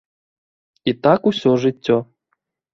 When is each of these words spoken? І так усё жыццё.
І 0.93 0.95
так 1.05 1.29
усё 1.33 1.55
жыццё. 1.67 1.97